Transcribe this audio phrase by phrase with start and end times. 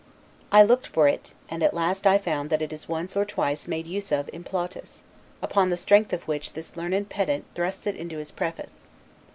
[0.51, 3.67] I looked for it: and at last I found that it is once or twice
[3.67, 5.03] made use of in Plautus,
[5.43, 8.89] upon the strength of which this learned pedant thrusts it into his preface.